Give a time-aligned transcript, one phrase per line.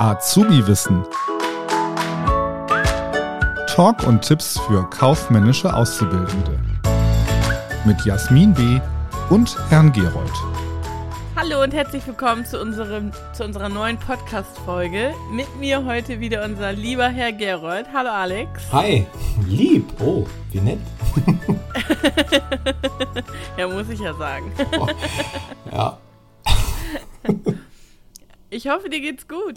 [0.00, 1.04] Azubi-Wissen.
[3.66, 6.58] Talk und Tipps für kaufmännische Auszubildende.
[7.84, 8.80] Mit Jasmin B.
[9.28, 10.32] und Herrn Gerold.
[11.36, 15.12] Hallo und herzlich willkommen zu, unserem, zu unserer neuen Podcast-Folge.
[15.32, 17.84] Mit mir heute wieder unser lieber Herr Gerold.
[17.92, 18.72] Hallo Alex.
[18.72, 19.06] Hi,
[19.46, 19.84] lieb.
[20.00, 20.78] Oh, wie nett.
[23.58, 24.50] ja, muss ich ja sagen.
[24.78, 24.86] Oh,
[25.70, 25.98] ja.
[28.50, 29.54] Ich hoffe, dir geht's gut.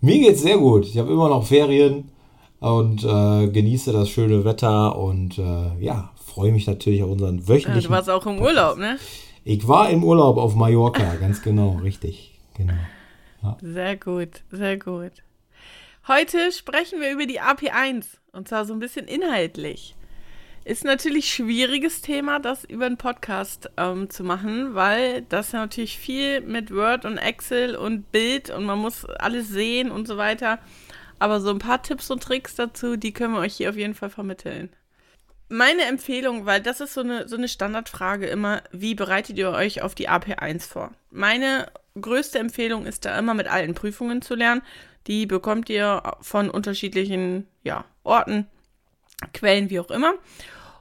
[0.00, 0.86] Mir geht's sehr gut.
[0.86, 2.10] Ich habe immer noch Ferien
[2.58, 7.82] und äh, genieße das schöne Wetter und äh, ja, freue mich natürlich auf unseren wöchentlichen.
[7.82, 8.98] Ja, du warst auch im Urlaub, ne?
[9.44, 12.38] Ich war im Urlaub auf Mallorca, ganz genau, richtig.
[12.56, 12.74] Genau.
[13.42, 13.56] Ja.
[13.60, 15.12] Sehr gut, sehr gut.
[16.08, 19.94] Heute sprechen wir über die AP1 und zwar so ein bisschen inhaltlich.
[20.64, 25.98] Ist natürlich schwieriges Thema, das über einen Podcast ähm, zu machen, weil das ja natürlich
[25.98, 30.60] viel mit Word und Excel und Bild und man muss alles sehen und so weiter.
[31.18, 33.94] Aber so ein paar Tipps und Tricks dazu, die können wir euch hier auf jeden
[33.94, 34.70] Fall vermitteln.
[35.48, 39.82] Meine Empfehlung, weil das ist so eine, so eine Standardfrage immer, wie bereitet ihr euch
[39.82, 40.92] auf die AP1 vor?
[41.10, 44.62] Meine größte Empfehlung ist da immer mit alten Prüfungen zu lernen.
[45.08, 48.46] Die bekommt ihr von unterschiedlichen ja, Orten,
[49.32, 50.14] Quellen, wie auch immer.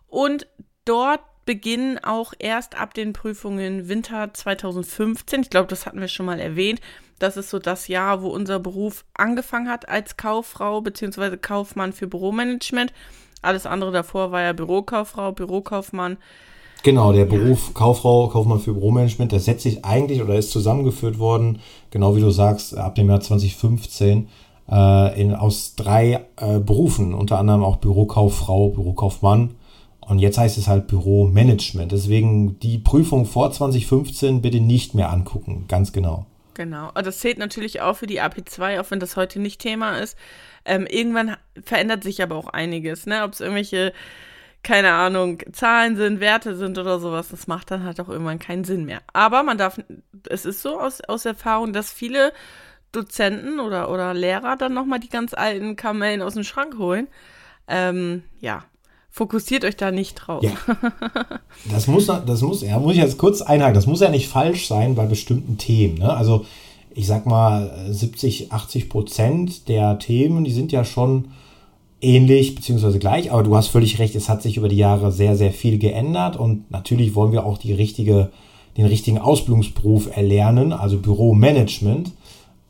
[0.07, 0.47] Und
[0.85, 5.41] dort beginnen auch erst ab den Prüfungen Winter 2015.
[5.41, 6.79] Ich glaube, das hatten wir schon mal erwähnt.
[7.19, 11.37] Das ist so das Jahr, wo unser Beruf angefangen hat als Kauffrau bzw.
[11.37, 12.93] Kaufmann für Büromanagement.
[13.41, 16.17] Alles andere davor war ja Bürokauffrau, Bürokaufmann.
[16.83, 21.59] Genau, der Beruf Kauffrau, Kaufmann für Büromanagement, der setzt sich eigentlich oder ist zusammengeführt worden,
[21.91, 24.29] genau wie du sagst, ab dem Jahr 2015
[24.71, 29.55] äh, in, aus drei äh, Berufen, unter anderem auch Bürokauffrau, Bürokaufmann
[29.99, 31.91] und jetzt heißt es halt Büromanagement.
[31.91, 36.25] Deswegen die Prüfung vor 2015 bitte nicht mehr angucken, ganz genau.
[36.53, 39.99] Genau, und das zählt natürlich auch für die AP2, auch wenn das heute nicht Thema
[39.99, 40.17] ist.
[40.65, 43.23] Ähm, irgendwann verändert sich aber auch einiges, ne?
[43.23, 43.93] Ob es irgendwelche,
[44.63, 48.65] keine Ahnung, Zahlen sind, Werte sind oder sowas, das macht dann halt auch irgendwann keinen
[48.65, 48.99] Sinn mehr.
[49.13, 49.79] Aber man darf,
[50.29, 52.33] es ist so aus, aus Erfahrung, dass viele
[52.91, 57.07] Dozenten oder, oder Lehrer dann nochmal die ganz alten Kamellen aus dem Schrank holen.
[57.67, 58.63] Ähm, ja,
[59.09, 60.43] fokussiert euch da nicht drauf.
[60.43, 60.51] Ja.
[61.71, 64.67] Das muss, das muss, ja, muss ich jetzt kurz einhaken, das muss ja nicht falsch
[64.67, 65.99] sein bei bestimmten Themen.
[65.99, 66.11] Ne?
[66.11, 66.45] Also
[66.93, 71.25] ich sag mal 70, 80 Prozent der Themen, die sind ja schon
[72.01, 75.35] ähnlich beziehungsweise gleich, aber du hast völlig recht, es hat sich über die Jahre sehr,
[75.35, 78.31] sehr viel geändert und natürlich wollen wir auch die richtige,
[78.77, 82.11] den richtigen Ausbildungsberuf erlernen, also Büromanagement.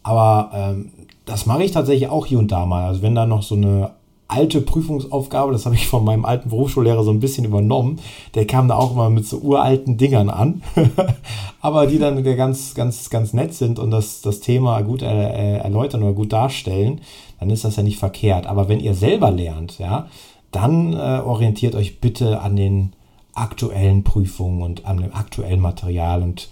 [0.04, 0.92] Aber ähm,
[1.26, 2.86] das mache ich tatsächlich auch hier und da mal.
[2.86, 3.92] Also wenn da noch so eine
[4.32, 8.00] alte Prüfungsaufgabe, das habe ich von meinem alten Berufsschullehrer so ein bisschen übernommen.
[8.34, 10.64] Der kam da auch immer mit so uralten Dingern an,
[11.62, 16.02] aber die dann ganz, ganz, ganz nett sind und das, das Thema gut äh, erläutern
[16.04, 17.02] oder gut darstellen,
[17.40, 18.48] dann ist das ja nicht verkehrt.
[18.48, 20.08] Aber wenn ihr selber lernt, ja,
[20.52, 22.94] dann äh, orientiert euch bitte an den
[23.34, 26.50] aktuellen Prüfungen und an dem aktuellen Material und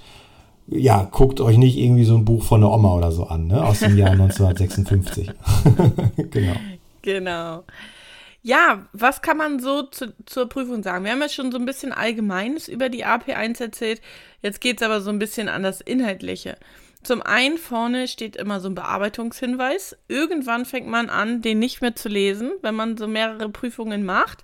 [0.72, 3.64] ja, guckt euch nicht irgendwie so ein Buch von der Oma oder so an, ne,
[3.64, 5.32] aus dem Jahr 1956.
[6.32, 6.56] genau.
[7.02, 7.64] Genau.
[8.42, 11.04] Ja, was kann man so zu, zur Prüfung sagen?
[11.04, 14.02] Wir haben ja schon so ein bisschen Allgemeines über die AP1 erzählt.
[14.42, 16.58] Jetzt geht es aber so ein bisschen an das Inhaltliche.
[17.04, 19.98] Zum einen vorne steht immer so ein Bearbeitungshinweis.
[20.08, 24.44] Irgendwann fängt man an, den nicht mehr zu lesen, wenn man so mehrere Prüfungen macht.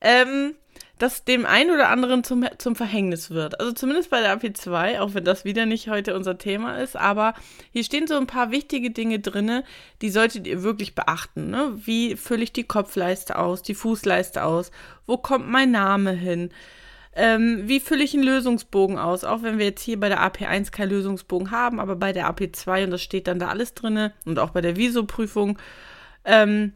[0.00, 0.54] Ähm,
[1.04, 3.60] das dem einen oder anderen zum, zum Verhängnis wird.
[3.60, 7.34] Also zumindest bei der AP2, auch wenn das wieder nicht heute unser Thema ist, aber
[7.72, 9.62] hier stehen so ein paar wichtige Dinge drin,
[10.00, 11.50] die solltet ihr wirklich beachten.
[11.50, 11.72] Ne?
[11.76, 14.70] Wie fülle ich die Kopfleiste aus, die Fußleiste aus?
[15.06, 16.50] Wo kommt mein Name hin?
[17.14, 19.24] Ähm, wie fülle ich einen Lösungsbogen aus?
[19.24, 22.84] Auch wenn wir jetzt hier bei der AP1 keinen Lösungsbogen haben, aber bei der AP2
[22.84, 25.58] und das steht dann da alles drin und auch bei der Viso-Prüfung.
[26.24, 26.72] Ähm,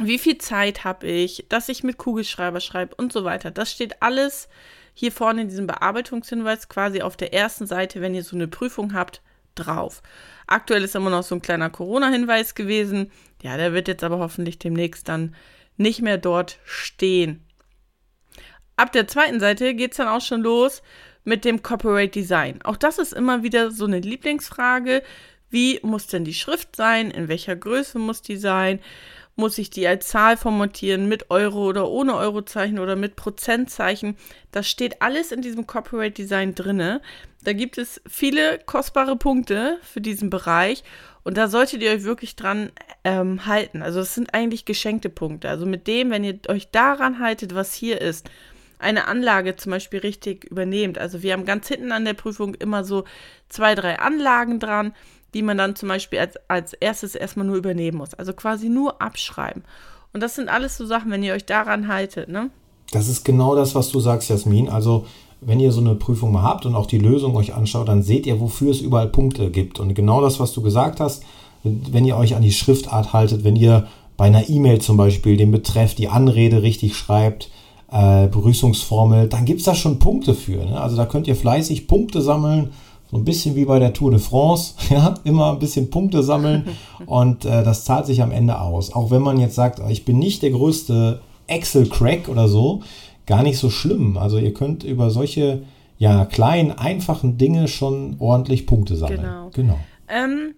[0.00, 3.50] wie viel Zeit habe ich, dass ich mit Kugelschreiber schreibe und so weiter.
[3.50, 4.48] Das steht alles
[4.94, 8.94] hier vorne in diesem Bearbeitungshinweis quasi auf der ersten Seite, wenn ihr so eine Prüfung
[8.94, 9.22] habt,
[9.54, 10.02] drauf.
[10.46, 13.10] Aktuell ist immer noch so ein kleiner Corona-Hinweis gewesen.
[13.42, 15.34] Ja, der wird jetzt aber hoffentlich demnächst dann
[15.76, 17.44] nicht mehr dort stehen.
[18.76, 20.82] Ab der zweiten Seite geht es dann auch schon los
[21.24, 22.60] mit dem Copyright Design.
[22.62, 25.02] Auch das ist immer wieder so eine Lieblingsfrage.
[25.50, 27.10] Wie muss denn die Schrift sein?
[27.10, 28.80] In welcher Größe muss die sein?
[29.36, 34.16] Muss ich die als Zahl formatieren mit Euro oder ohne Eurozeichen oder mit Prozentzeichen.
[34.50, 37.00] Das steht alles in diesem Copyright Design drinne.
[37.42, 40.84] Da gibt es viele kostbare Punkte für diesen Bereich
[41.24, 42.70] und da solltet ihr euch wirklich dran
[43.04, 43.82] ähm, halten.
[43.82, 45.48] Also es sind eigentlich geschenkte Punkte.
[45.48, 48.28] Also mit dem, wenn ihr euch daran haltet, was hier ist,
[48.78, 50.98] eine Anlage zum Beispiel richtig übernehmt.
[50.98, 53.04] Also wir haben ganz hinten an der Prüfung immer so
[53.48, 54.92] zwei, drei Anlagen dran
[55.34, 58.14] die man dann zum Beispiel als, als erstes erstmal nur übernehmen muss.
[58.14, 59.62] Also quasi nur abschreiben.
[60.12, 62.50] Und das sind alles so Sachen, wenn ihr euch daran haltet, ne?
[62.90, 64.68] Das ist genau das, was du sagst, Jasmin.
[64.68, 65.06] Also,
[65.40, 68.26] wenn ihr so eine Prüfung mal habt und auch die Lösung euch anschaut, dann seht
[68.26, 69.80] ihr, wofür es überall Punkte gibt.
[69.80, 71.24] Und genau das, was du gesagt hast,
[71.64, 75.50] wenn ihr euch an die Schriftart haltet, wenn ihr bei einer E-Mail zum Beispiel den
[75.50, 77.50] Betreff, die Anrede richtig schreibt,
[77.90, 80.64] äh, Begrüßungsformel, dann gibt es da schon Punkte für.
[80.64, 80.80] Ne?
[80.80, 82.70] Also da könnt ihr fleißig Punkte sammeln,
[83.12, 86.64] so ein bisschen wie bei der Tour de France, ja, immer ein bisschen Punkte sammeln
[87.06, 88.92] und äh, das zahlt sich am Ende aus.
[88.92, 92.82] Auch wenn man jetzt sagt, ich bin nicht der größte Excel-Crack oder so,
[93.26, 94.16] gar nicht so schlimm.
[94.16, 95.62] Also ihr könnt über solche
[95.98, 99.20] ja, kleinen, einfachen Dinge schon ordentlich Punkte sammeln.
[99.20, 99.50] Genau.
[99.52, 99.78] genau.
[100.08, 100.54] Ähm,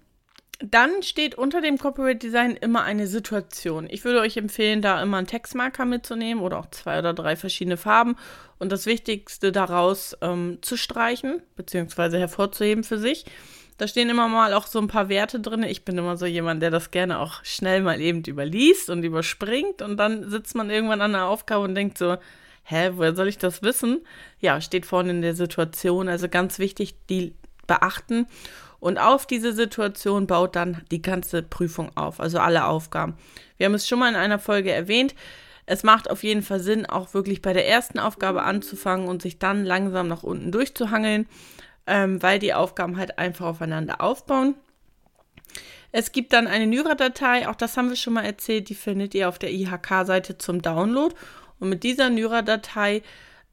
[0.60, 3.88] dann steht unter dem Corporate Design immer eine Situation.
[3.90, 7.76] Ich würde euch empfehlen, da immer einen Textmarker mitzunehmen oder auch zwei oder drei verschiedene
[7.76, 8.16] Farben
[8.58, 12.18] und das Wichtigste daraus ähm, zu streichen bzw.
[12.18, 13.24] hervorzuheben für sich.
[13.78, 15.64] Da stehen immer mal auch so ein paar Werte drin.
[15.64, 19.82] Ich bin immer so jemand, der das gerne auch schnell mal eben überliest und überspringt
[19.82, 22.16] und dann sitzt man irgendwann an der Aufgabe und denkt so,
[22.62, 24.06] hä, woher soll ich das wissen?
[24.38, 26.08] Ja, steht vorne in der Situation.
[26.08, 27.34] Also ganz wichtig, die
[27.66, 28.26] beachten.
[28.84, 33.16] Und auf diese Situation baut dann die ganze Prüfung auf, also alle Aufgaben.
[33.56, 35.14] Wir haben es schon mal in einer Folge erwähnt.
[35.64, 39.38] Es macht auf jeden Fall Sinn, auch wirklich bei der ersten Aufgabe anzufangen und sich
[39.38, 41.26] dann langsam nach unten durchzuhangeln,
[41.86, 44.54] ähm, weil die Aufgaben halt einfach aufeinander aufbauen.
[45.90, 49.30] Es gibt dann eine Nyra-Datei, auch das haben wir schon mal erzählt, die findet ihr
[49.30, 51.14] auf der IHK-Seite zum Download.
[51.58, 53.00] Und mit dieser Nyra-Datei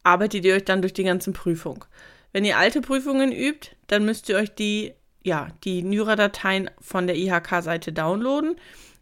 [0.04, 1.86] arbeitet ihr euch dann durch die ganzen Prüfungen.
[2.34, 7.16] Wenn ihr alte Prüfungen übt, dann müsst ihr euch die ja, die Nyra-Dateien von der
[7.16, 8.56] IHK-Seite downloaden.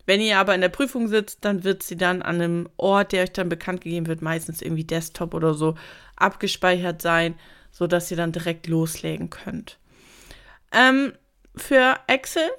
[0.05, 3.23] Wenn ihr aber in der Prüfung sitzt, dann wird sie dann an einem Ort, der
[3.23, 5.75] euch dann bekannt gegeben wird, meistens irgendwie Desktop oder so,
[6.15, 7.35] abgespeichert sein,
[7.71, 9.77] sodass ihr dann direkt loslegen könnt.
[10.71, 11.13] Ähm,
[11.55, 12.49] für Excel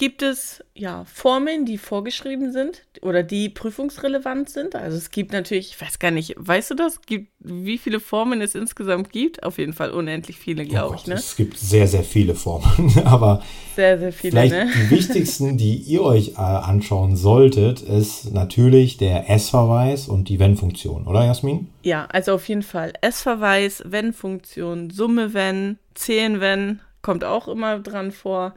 [0.00, 4.74] gibt es ja Formeln, die vorgeschrieben sind oder die prüfungsrelevant sind.
[4.74, 7.02] Also es gibt natürlich, ich weiß gar nicht, weißt du das?
[7.02, 9.42] Gibt, wie viele Formeln es insgesamt gibt?
[9.42, 11.06] Auf jeden Fall unendlich viele, glaube oh ich.
[11.06, 11.16] Ne?
[11.16, 13.42] Es gibt sehr, sehr viele Formeln, aber
[13.76, 14.70] sehr, sehr viele, vielleicht ne?
[14.74, 21.06] die wichtigsten, die ihr euch äh, anschauen solltet, ist natürlich der S-Verweis und die Wenn-Funktion,
[21.06, 21.68] oder Jasmin?
[21.82, 28.12] Ja, also auf jeden Fall S-Verweis, Wenn-Funktion, Summe Wenn, Zählen Wenn, kommt auch immer dran
[28.12, 28.54] vor.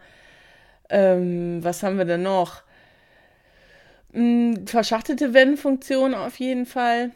[0.94, 2.62] Ähm, was haben wir denn noch?
[4.14, 7.10] Hm, verschachtelte Wenn-Funktion auf jeden Fall.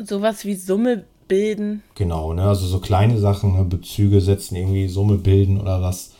[0.00, 1.82] Sowas wie Summe bilden.
[1.96, 2.44] Genau, ne?
[2.44, 3.64] also so kleine Sachen, ne?
[3.64, 6.14] Bezüge setzen, irgendwie Summe bilden oder was.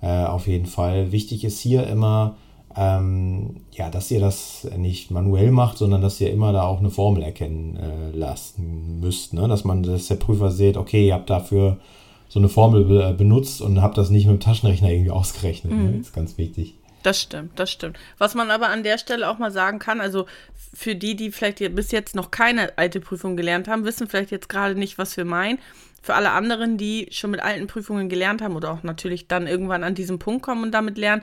[0.00, 1.10] Äh, auf jeden Fall.
[1.10, 2.36] Wichtig ist hier immer,
[2.76, 6.90] ähm, ja, dass ihr das nicht manuell macht, sondern dass ihr immer da auch eine
[6.90, 9.34] Formel erkennen äh, lassen müsst.
[9.34, 9.48] Ne?
[9.48, 11.78] Dass man, dass der Prüfer sieht, okay, ihr habt dafür
[12.28, 15.72] so eine Formel äh, benutzt und habe das nicht mit dem Taschenrechner irgendwie ausgerechnet.
[15.72, 15.78] Ne?
[15.78, 15.86] Mhm.
[15.86, 15.98] Ne?
[15.98, 16.74] Das ist ganz wichtig.
[17.02, 17.98] Das stimmt, das stimmt.
[18.18, 20.26] Was man aber an der Stelle auch mal sagen kann, also
[20.74, 24.48] für die, die vielleicht bis jetzt noch keine alte Prüfung gelernt haben, wissen vielleicht jetzt
[24.48, 25.60] gerade nicht, was wir meinen.
[26.02, 29.84] Für alle anderen, die schon mit alten Prüfungen gelernt haben oder auch natürlich dann irgendwann
[29.84, 31.22] an diesen Punkt kommen und damit lernen,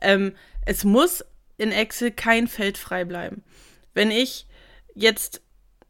[0.00, 0.32] ähm,
[0.66, 1.24] es muss
[1.58, 3.44] in Excel kein Feld frei bleiben.
[3.94, 4.46] Wenn ich
[4.94, 5.42] jetzt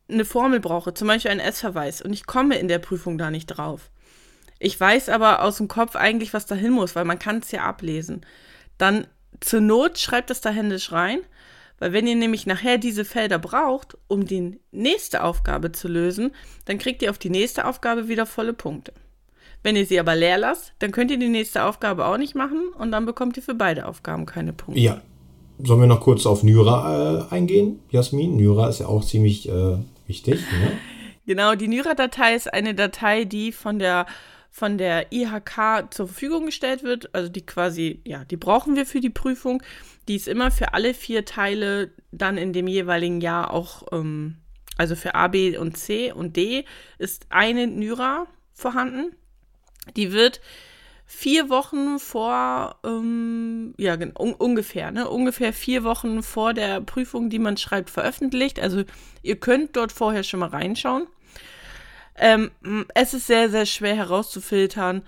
[0.09, 3.47] eine Formel brauche, zum Beispiel einen S-Verweis, und ich komme in der Prüfung da nicht
[3.47, 3.91] drauf,
[4.61, 7.51] ich weiß aber aus dem Kopf eigentlich, was da hin muss, weil man kann es
[7.51, 8.21] ja ablesen.
[8.79, 9.07] Dann
[9.41, 11.21] zur Not schreibt es da händisch rein,
[11.79, 16.33] weil wenn ihr nämlich nachher diese Felder braucht, um die nächste Aufgabe zu lösen,
[16.67, 18.93] dann kriegt ihr auf die nächste Aufgabe wieder volle Punkte.
[19.63, 22.69] Wenn ihr sie aber leer lasst, dann könnt ihr die nächste Aufgabe auch nicht machen
[22.79, 24.81] und dann bekommt ihr für beide Aufgaben keine Punkte.
[24.81, 25.01] Ja.
[25.63, 28.37] Sollen wir noch kurz auf Nyra äh, eingehen, Jasmin?
[28.37, 30.41] Nyra ist ja auch ziemlich äh, wichtig.
[30.41, 30.73] Ne?
[31.27, 34.07] Genau, die Nyra-Datei ist eine Datei, die von der
[34.51, 39.01] von der IHK zur Verfügung gestellt wird, also die quasi, ja, die brauchen wir für
[39.01, 39.63] die Prüfung.
[40.09, 44.39] Die ist immer für alle vier Teile dann in dem jeweiligen Jahr auch, ähm,
[44.77, 46.65] also für A, B und C und D
[46.99, 49.15] ist eine Nyra vorhanden.
[49.97, 50.41] Die wird
[51.07, 57.39] vier Wochen vor, ähm, ja, un ungefähr, ne, ungefähr vier Wochen vor der Prüfung, die
[57.39, 58.61] man schreibt, veröffentlicht.
[58.61, 58.85] Also
[59.23, 61.07] ihr könnt dort vorher schon mal reinschauen.
[62.21, 62.51] Ähm,
[62.95, 65.03] es ist sehr, sehr schwer herauszufiltern,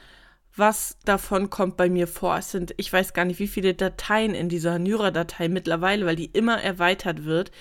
[0.56, 2.36] was davon kommt bei mir vor.
[2.38, 6.30] Es sind, ich weiß gar nicht, wie viele Dateien in dieser Nyra-Datei mittlerweile, weil die
[6.32, 7.52] immer erweitert wird.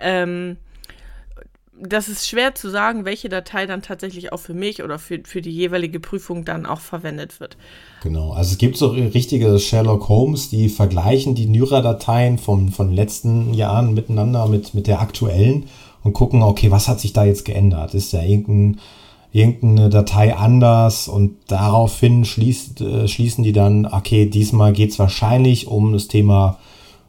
[0.00, 0.56] Ähm,
[1.78, 5.42] das ist schwer zu sagen, welche Datei dann tatsächlich auch für mich oder für, für
[5.42, 7.56] die jeweilige Prüfung dann auch verwendet wird.
[8.02, 13.52] Genau, also es gibt so richtige Sherlock Holmes, die vergleichen die Nyra-Dateien von, von letzten
[13.54, 15.68] Jahren miteinander mit, mit der aktuellen
[16.06, 17.94] und gucken, okay, was hat sich da jetzt geändert?
[17.94, 18.78] Ist da irgendein
[19.32, 25.66] irgendeine Datei anders und daraufhin schließt, äh, schließen die dann, okay, diesmal geht es wahrscheinlich
[25.66, 26.56] um das Thema,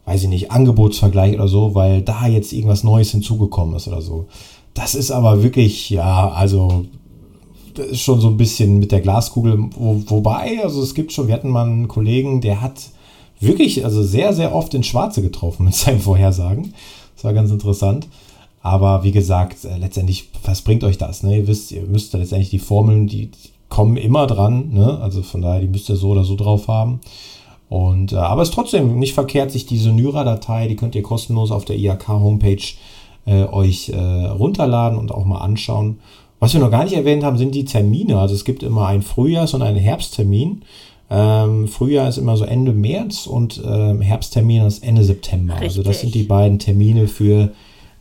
[0.06, 4.26] weiß ich nicht, Angebotsvergleich oder so, weil da jetzt irgendwas Neues hinzugekommen ist oder so.
[4.74, 6.86] Das ist aber wirklich, ja, also
[7.76, 11.28] das ist schon so ein bisschen mit der Glaskugel, wo, wobei, also es gibt schon,
[11.28, 12.90] wir hatten mal einen Kollegen, der hat
[13.40, 16.74] wirklich, also sehr, sehr oft ins Schwarze getroffen mit seinen Vorhersagen.
[17.16, 18.08] Das war ganz interessant.
[18.68, 21.24] Aber wie gesagt, äh, letztendlich, was bringt euch das?
[21.24, 21.38] Ne?
[21.38, 24.72] Ihr wisst, ihr müsst letztendlich die Formeln, die, die kommen immer dran.
[24.74, 25.00] Ne?
[25.02, 27.00] Also von daher, die müsst ihr so oder so drauf haben.
[27.70, 31.50] Und, äh, aber es ist trotzdem nicht verkehrt, sich diese Nyra-Datei, die könnt ihr kostenlos
[31.50, 32.62] auf der IAK-Homepage
[33.26, 36.00] äh, euch äh, runterladen und auch mal anschauen.
[36.42, 38.20] Was wir noch gar nicht erwähnt haben, sind die Termine.
[38.20, 40.64] Also es gibt immer einen Frühjahrs- und einen Herbsttermin.
[41.10, 45.54] Ähm, Frühjahr ist immer so Ende März und ähm, Herbsttermin ist Ende September.
[45.54, 45.70] Richtig.
[45.70, 47.52] Also das sind die beiden Termine für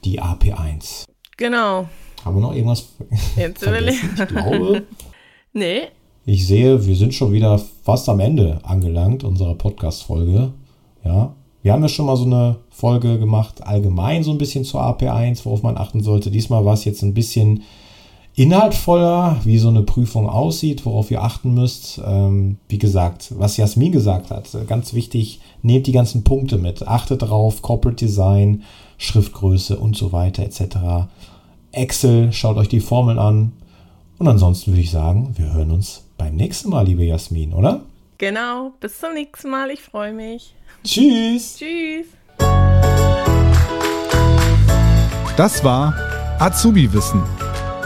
[0.06, 1.04] die AP1.
[1.36, 1.88] Genau.
[2.24, 2.86] Haben wir noch irgendwas
[3.36, 4.10] Jetzt vergessen?
[4.16, 4.82] Ich glaube.
[5.52, 5.82] nee.
[6.24, 10.52] Ich sehe, wir sind schon wieder fast am Ende angelangt unserer Podcast-Folge.
[11.04, 11.34] Ja.
[11.62, 15.44] Wir haben ja schon mal so eine Folge gemacht, allgemein so ein bisschen zur AP1,
[15.44, 16.30] worauf man achten sollte.
[16.30, 17.64] Diesmal war es jetzt ein bisschen
[18.36, 22.00] inhaltvoller, wie so eine Prüfung aussieht, worauf ihr achten müsst.
[22.06, 26.86] Ähm, wie gesagt, was Jasmin gesagt hat, ganz wichtig, nehmt die ganzen Punkte mit.
[26.86, 28.62] Achtet drauf, Corporate Design,
[28.98, 31.08] Schriftgröße und so weiter etc.
[31.72, 33.52] Excel, schaut euch die Formeln an.
[34.18, 37.82] Und ansonsten würde ich sagen, wir hören uns beim nächsten Mal, liebe Jasmin, oder?
[38.18, 39.70] Genau, bis zum nächsten Mal.
[39.70, 40.54] Ich freue mich.
[40.84, 41.56] Tschüss.
[41.58, 42.06] Tschüss.
[45.36, 45.92] Das war
[46.38, 47.22] Azubi Wissen,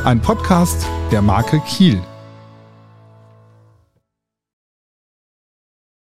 [0.04, 2.00] ein Podcast der Marke Kiel.